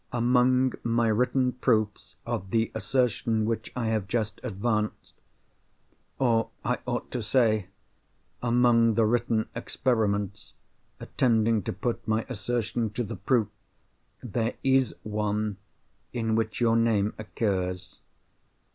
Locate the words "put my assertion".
11.71-12.89